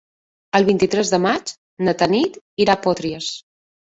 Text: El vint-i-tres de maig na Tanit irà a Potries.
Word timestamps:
El 0.59 0.63
vint-i-tres 0.69 1.11
de 1.15 1.19
maig 1.25 1.51
na 1.87 1.93
Tanit 1.99 2.39
irà 2.65 2.75
a 2.75 2.81
Potries. 2.87 3.29